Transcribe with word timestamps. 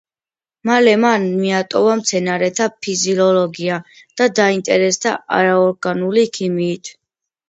მალე 0.67 0.93
მან 1.01 1.25
მიატოვა 1.41 1.91
მცენარეთა 1.99 2.65
ფიზიოლოგია 2.85 3.77
და 4.21 4.27
დაინტერესდა 4.39 5.13
არაორგანული 5.41 6.25
ქიმიით. 6.39 6.91